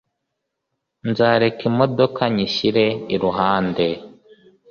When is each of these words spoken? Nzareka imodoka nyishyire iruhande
Nzareka 1.09 1.61
imodoka 1.69 2.21
nyishyire 2.35 2.85
iruhande 3.15 3.85